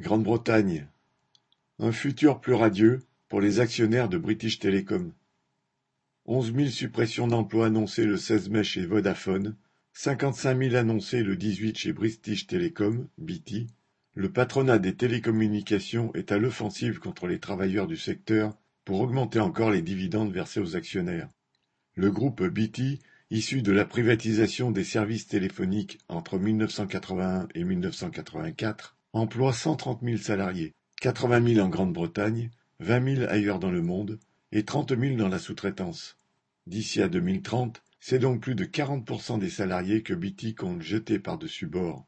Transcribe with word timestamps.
Grande-Bretagne: 0.00 0.86
un 1.80 1.90
futur 1.90 2.40
plus 2.40 2.54
radieux 2.54 3.00
pour 3.28 3.40
les 3.40 3.58
actionnaires 3.58 4.08
de 4.08 4.16
British 4.16 4.60
Telecom. 4.60 5.12
Onze 6.24 6.52
mille 6.52 6.70
suppressions 6.70 7.26
d'emplois 7.26 7.66
annoncées 7.66 8.04
le 8.06 8.16
16 8.16 8.48
mai 8.48 8.62
chez 8.62 8.86
Vodafone, 8.86 9.56
cinquante-cinq 9.92 10.54
mille 10.54 10.76
annoncées 10.76 11.24
le 11.24 11.34
18 11.34 11.76
chez 11.76 11.92
British 11.92 12.46
Telecom 12.46 13.08
(BT). 13.18 13.66
Le 14.14 14.30
patronat 14.30 14.78
des 14.78 14.94
télécommunications 14.94 16.14
est 16.14 16.30
à 16.30 16.38
l'offensive 16.38 17.00
contre 17.00 17.26
les 17.26 17.40
travailleurs 17.40 17.88
du 17.88 17.96
secteur 17.96 18.56
pour 18.84 19.00
augmenter 19.00 19.40
encore 19.40 19.72
les 19.72 19.82
dividendes 19.82 20.32
versés 20.32 20.60
aux 20.60 20.76
actionnaires. 20.76 21.28
Le 21.96 22.12
groupe 22.12 22.44
BT, 22.44 23.00
issu 23.32 23.62
de 23.62 23.72
la 23.72 23.84
privatisation 23.84 24.70
des 24.70 24.84
services 24.84 25.26
téléphoniques 25.26 25.98
entre 26.06 26.38
1981 26.38 27.48
et 27.56 27.64
1984, 27.64 28.94
emploie 29.12 29.52
cent 29.52 29.76
trente 29.76 30.02
mille 30.02 30.22
salariés, 30.22 30.74
quatre-vingt 31.00 31.40
mille 31.40 31.60
en 31.60 31.68
Grande-Bretagne, 31.68 32.50
vingt 32.80 33.00
mille 33.00 33.26
ailleurs 33.30 33.58
dans 33.58 33.70
le 33.70 33.82
monde 33.82 34.18
et 34.52 34.64
trente 34.64 34.92
mille 34.92 35.16
dans 35.16 35.28
la 35.28 35.38
sous-traitance. 35.38 36.16
D'ici 36.66 37.00
à 37.00 37.08
2030, 37.08 37.82
c'est 38.00 38.18
donc 38.18 38.40
plus 38.40 38.54
de 38.54 38.64
40% 38.64 39.38
des 39.38 39.48
salariés 39.50 40.02
que 40.02 40.14
BT 40.14 40.54
compte 40.54 40.82
jeter 40.82 41.18
par-dessus 41.18 41.66
bord. 41.66 42.06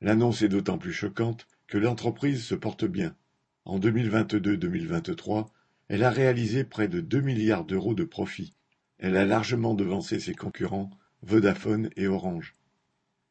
L'annonce 0.00 0.42
est 0.42 0.48
d'autant 0.48 0.78
plus 0.78 0.92
choquante 0.92 1.46
que 1.66 1.78
l'entreprise 1.78 2.44
se 2.44 2.54
porte 2.54 2.84
bien. 2.84 3.16
En 3.64 3.78
2022-2023, 3.78 5.48
elle 5.88 6.04
a 6.04 6.10
réalisé 6.10 6.64
près 6.64 6.88
de 6.88 7.00
2 7.00 7.20
milliards 7.20 7.64
d'euros 7.64 7.94
de 7.94 8.04
profit. 8.04 8.54
Elle 8.98 9.16
a 9.16 9.24
largement 9.24 9.74
devancé 9.74 10.20
ses 10.20 10.34
concurrents 10.34 10.90
Vodafone 11.22 11.90
et 11.96 12.06
Orange. 12.06 12.54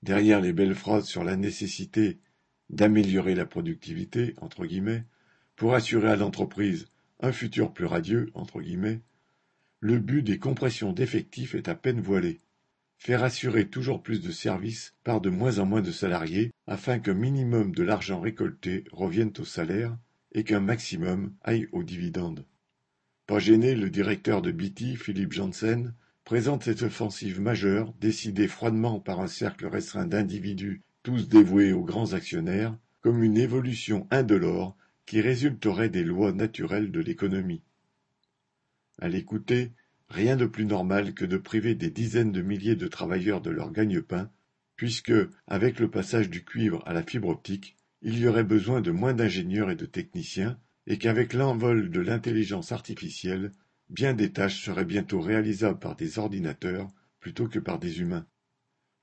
Derrière 0.01 0.41
les 0.41 0.51
belles 0.51 0.75
phrases 0.75 1.05
sur 1.05 1.23
la 1.23 1.35
nécessité 1.35 2.19
d'améliorer 2.69 3.35
la 3.35 3.45
productivité, 3.45 4.33
entre 4.41 4.65
guillemets, 4.65 5.05
pour 5.55 5.75
assurer 5.75 6.09
à 6.09 6.15
l'entreprise 6.15 6.87
un 7.19 7.31
futur 7.31 7.73
plus 7.73 7.85
radieux, 7.85 8.29
entre 8.33 8.61
guillemets, 8.61 9.01
le 9.79 9.99
but 9.99 10.21
des 10.21 10.39
compressions 10.39 10.93
d'effectifs 10.93 11.55
est 11.55 11.67
à 11.67 11.75
peine 11.75 11.99
voilé. 11.99 12.39
Faire 12.97 13.23
assurer 13.23 13.67
toujours 13.67 14.01
plus 14.01 14.21
de 14.21 14.31
services 14.31 14.93
par 15.03 15.19
de 15.19 15.29
moins 15.29 15.59
en 15.59 15.65
moins 15.65 15.81
de 15.81 15.91
salariés 15.91 16.51
afin 16.67 16.99
qu'un 16.99 17.13
minimum 17.13 17.75
de 17.75 17.83
l'argent 17.83 18.21
récolté 18.21 18.85
revienne 18.93 19.33
au 19.39 19.43
salaire 19.43 19.97
et 20.31 20.45
qu'un 20.45 20.61
maximum 20.61 21.33
aille 21.41 21.67
aux 21.73 21.83
dividendes. 21.83 22.45
Pas 23.27 23.39
gêné, 23.39 23.75
le 23.75 23.89
directeur 23.89 24.41
de 24.41 24.51
BT, 24.51 24.95
Philippe 24.95 25.33
Janssen, 25.33 25.93
présente 26.23 26.63
cette 26.63 26.83
offensive 26.83 27.41
majeure, 27.41 27.93
décidée 27.99 28.47
froidement 28.47 29.01
par 29.01 29.19
un 29.19 29.27
cercle 29.27 29.67
restreint 29.67 30.05
d'individus 30.05 30.81
tous 31.03 31.27
dévoués 31.27 31.73
aux 31.73 31.83
grands 31.83 32.13
actionnaires, 32.13 32.77
comme 33.01 33.23
une 33.23 33.37
évolution 33.37 34.07
indolore 34.09 34.77
qui 35.05 35.19
résulterait 35.19 35.89
des 35.89 36.03
lois 36.03 36.31
naturelles 36.31 36.91
de 36.91 37.01
l'économie. 37.01 37.61
À 38.99 39.09
l'écouter, 39.09 39.73
rien 40.07 40.37
de 40.37 40.45
plus 40.45 40.65
normal 40.65 41.13
que 41.13 41.25
de 41.25 41.37
priver 41.37 41.75
des 41.75 41.89
dizaines 41.89 42.31
de 42.31 42.41
milliers 42.41 42.77
de 42.77 42.87
travailleurs 42.87 43.41
de 43.41 43.49
leur 43.49 43.71
gagne-pain, 43.71 44.31
puisque, 44.77 45.13
avec 45.45 45.79
le 45.79 45.91
passage 45.91 46.29
du 46.29 46.45
cuivre 46.45 46.81
à 46.87 46.93
la 46.93 47.03
fibre 47.03 47.27
optique, 47.27 47.75
il 48.01 48.17
y 48.17 48.27
aurait 48.27 48.45
besoin 48.45 48.79
de 48.79 48.91
moins 48.91 49.13
d'ingénieurs 49.13 49.71
et 49.71 49.75
de 49.75 49.85
techniciens, 49.85 50.57
et 50.87 50.97
qu'avec 50.97 51.33
l'envol 51.33 51.89
de 51.89 51.99
l'intelligence 51.99 52.71
artificielle, 52.71 53.51
bien 53.89 54.13
des 54.13 54.31
tâches 54.31 54.63
seraient 54.63 54.85
bientôt 54.85 55.19
réalisables 55.19 55.79
par 55.79 55.95
des 55.95 56.17
ordinateurs 56.17 56.89
plutôt 57.19 57.47
que 57.47 57.59
par 57.59 57.79
des 57.79 57.99
humains. 57.99 58.25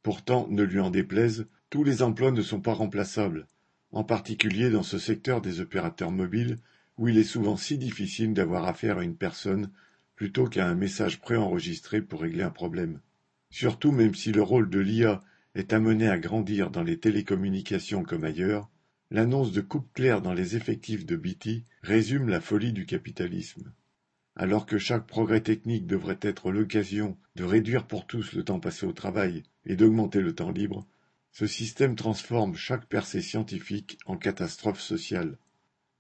Pourtant, 0.03 0.47
ne 0.49 0.63
lui 0.63 0.81
en 0.81 0.91
déplaise, 0.91 1.47
tous 1.69 1.85
les 1.85 2.03
emplois 2.03 2.31
ne 2.31 2.43
sont 2.43 2.61
pas 2.61 2.73
remplaçables, 2.73 3.47
en 3.93 4.05
particulier 4.05 4.71
dans 4.71 4.83
ce 4.83 4.99
secteur 4.99 5.41
des 5.41 5.61
opérateurs 5.61 6.11
mobiles 6.11 6.59
où 6.97 7.09
il 7.09 7.19
est 7.19 7.25
souvent 7.25 7.57
si 7.57 7.79
difficile 7.79 8.35
d'avoir 8.35 8.67
affaire 8.67 8.99
à 8.99 9.05
une 9.05 9.17
personne 9.17 9.71
plutôt 10.17 10.47
qu'à 10.47 10.67
un 10.67 10.75
message 10.75 11.21
préenregistré 11.21 12.03
pour 12.03 12.21
régler 12.21 12.43
un 12.43 12.51
problème. 12.51 13.01
Surtout 13.51 13.91
même 13.91 14.15
si 14.15 14.33
le 14.33 14.43
rôle 14.43 14.69
de 14.69 14.79
l'IA 14.79 15.25
est 15.55 15.73
amené 15.73 16.09
à 16.09 16.19
grandir 16.19 16.71
dans 16.71 16.83
les 16.83 16.99
télécommunications 16.99 18.03
comme 18.05 18.25
ailleurs, 18.25 18.71
l'annonce 19.11 19.53
de 19.53 19.61
coupe 19.61 19.93
claire 19.93 20.23
dans 20.23 20.35
les 20.35 20.57
effectifs 20.57 21.07
de 21.07 21.17
BT 21.17 21.65
résume 21.83 22.29
la 22.29 22.41
folie 22.41 22.73
du 22.73 22.87
capitalisme. 22.87 23.73
Alors 24.37 24.67
que 24.67 24.79
chaque 24.79 25.07
progrès 25.07 25.41
technique 25.41 25.87
devrait 25.87 26.19
être 26.23 26.51
l'occasion 26.51 27.19
de 27.37 27.45
réduire 27.45 27.87
pour 27.87 28.07
tous 28.07 28.33
le 28.33 28.45
temps 28.45 28.61
passé 28.61 28.87
au 28.87 28.93
travail 28.93 29.43
et 29.67 29.77
d'augmenter 29.77 30.21
le 30.21 30.35
temps 30.35 30.53
libre, 30.53 30.87
ce 31.33 31.47
système 31.47 31.97
transforme 31.97 32.55
chaque 32.57 32.87
percée 32.87 33.23
scientifique 33.23 33.99
en 34.07 34.17
catastrophe 34.17 34.81
sociale. 34.81 35.39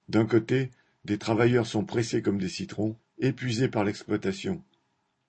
D'un 0.08 0.26
côté, 0.26 0.70
des 1.04 1.18
travailleurs 1.18 1.66
sont 1.66 1.84
pressés 1.84 2.22
comme 2.22 2.38
des 2.38 2.48
citrons, 2.48 2.96
épuisés 3.18 3.68
par 3.68 3.84
l'exploitation. 3.84 4.64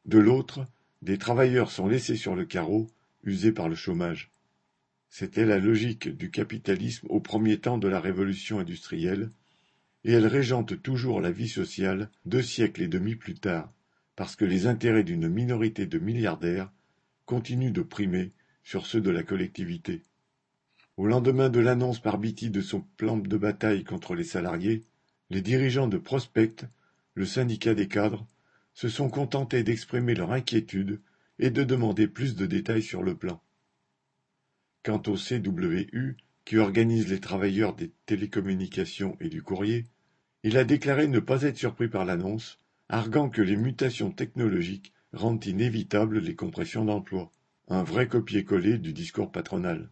De 0.05 0.17
l'autre, 0.17 0.65
des 1.01 1.17
travailleurs 1.17 1.71
sont 1.71 1.87
laissés 1.87 2.15
sur 2.15 2.35
le 2.35 2.45
carreau, 2.45 2.87
usés 3.23 3.51
par 3.51 3.69
le 3.69 3.75
chômage. 3.75 4.31
C'était 5.09 5.45
la 5.45 5.59
logique 5.59 6.09
du 6.09 6.31
capitalisme 6.31 7.07
au 7.09 7.19
premier 7.19 7.59
temps 7.59 7.77
de 7.77 7.87
la 7.87 7.99
révolution 7.99 8.59
industrielle, 8.59 9.31
et 10.03 10.13
elle 10.13 10.27
régente 10.27 10.81
toujours 10.81 11.21
la 11.21 11.31
vie 11.31 11.49
sociale 11.49 12.09
deux 12.25 12.41
siècles 12.41 12.81
et 12.81 12.87
demi 12.87 13.15
plus 13.15 13.35
tard, 13.35 13.71
parce 14.15 14.35
que 14.35 14.45
les 14.45 14.67
intérêts 14.67 15.03
d'une 15.03 15.29
minorité 15.29 15.85
de 15.85 15.99
milliardaires 15.99 16.71
continuent 17.25 17.71
de 17.71 17.81
primer 17.81 18.31
sur 18.63 18.85
ceux 18.85 19.01
de 19.01 19.09
la 19.09 19.23
collectivité. 19.23 20.01
Au 20.97 21.05
lendemain 21.05 21.49
de 21.49 21.59
l'annonce 21.59 21.99
par 21.99 22.17
Beatty 22.17 22.49
de 22.49 22.61
son 22.61 22.81
plan 22.97 23.17
de 23.17 23.37
bataille 23.37 23.83
contre 23.83 24.15
les 24.15 24.23
salariés, 24.23 24.83
les 25.29 25.41
dirigeants 25.41 25.87
de 25.87 25.97
Prospect, 25.97 26.65
le 27.13 27.25
syndicat 27.25 27.73
des 27.73 27.87
cadres, 27.87 28.27
se 28.73 28.89
sont 28.89 29.09
contentés 29.09 29.63
d'exprimer 29.63 30.13
leur 30.13 30.31
inquiétude 30.31 30.99
et 31.39 31.49
de 31.49 31.63
demander 31.63 32.07
plus 32.07 32.35
de 32.35 32.45
détails 32.45 32.83
sur 32.83 33.03
le 33.03 33.15
plan. 33.15 33.41
Quant 34.83 35.01
au 35.07 35.15
CWU, 35.15 36.17
qui 36.51 36.57
organise 36.57 37.07
les 37.07 37.21
travailleurs 37.21 37.73
des 37.73 37.93
télécommunications 38.05 39.15
et 39.21 39.29
du 39.29 39.41
courrier, 39.41 39.85
il 40.43 40.57
a 40.57 40.65
déclaré 40.65 41.07
ne 41.07 41.21
pas 41.21 41.43
être 41.43 41.57
surpris 41.57 41.87
par 41.87 42.03
l'annonce, 42.03 42.59
arguant 42.89 43.29
que 43.29 43.41
les 43.41 43.55
mutations 43.55 44.11
technologiques 44.11 44.91
rendent 45.13 45.45
inévitables 45.45 46.19
les 46.19 46.35
compressions 46.35 46.83
d'emplois 46.83 47.31
un 47.69 47.83
vrai 47.83 48.09
copier-coller 48.09 48.79
du 48.79 48.91
discours 48.91 49.31
patronal. 49.31 49.91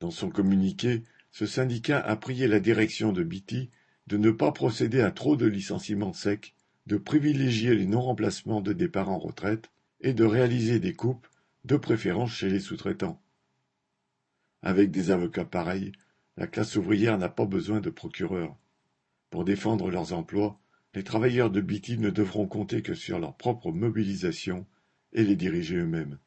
Dans 0.00 0.10
son 0.10 0.30
communiqué, 0.30 1.02
ce 1.30 1.44
syndicat 1.44 2.00
a 2.00 2.16
prié 2.16 2.48
la 2.48 2.60
direction 2.60 3.12
de 3.12 3.22
BT 3.22 3.68
de 4.06 4.16
ne 4.16 4.30
pas 4.30 4.52
procéder 4.52 5.02
à 5.02 5.10
trop 5.10 5.36
de 5.36 5.44
licenciements 5.44 6.14
secs, 6.14 6.54
de 6.86 6.96
privilégier 6.96 7.74
les 7.74 7.84
non-remplacements 7.84 8.62
de 8.62 8.72
départ 8.72 9.10
en 9.10 9.18
retraite 9.18 9.70
et 10.00 10.14
de 10.14 10.24
réaliser 10.24 10.80
des 10.80 10.94
coupes, 10.94 11.26
de 11.66 11.76
préférence 11.76 12.32
chez 12.32 12.48
les 12.48 12.60
sous-traitants. 12.60 13.20
Avec 14.66 14.90
des 14.90 15.10
avocats 15.10 15.44
pareils, 15.44 15.92
la 16.38 16.46
classe 16.46 16.76
ouvrière 16.76 17.18
n'a 17.18 17.28
pas 17.28 17.44
besoin 17.44 17.80
de 17.80 17.90
procureurs. 17.90 18.56
Pour 19.28 19.44
défendre 19.44 19.90
leurs 19.90 20.14
emplois, 20.14 20.58
les 20.94 21.04
travailleurs 21.04 21.50
de 21.50 21.60
BT 21.60 21.98
ne 21.98 22.08
devront 22.08 22.46
compter 22.46 22.80
que 22.80 22.94
sur 22.94 23.18
leur 23.18 23.36
propre 23.36 23.72
mobilisation 23.72 24.66
et 25.12 25.22
les 25.22 25.36
diriger 25.36 25.76
eux-mêmes. 25.76 26.18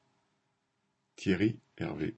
Thierry 1.16 1.58
Hervé 1.78 2.16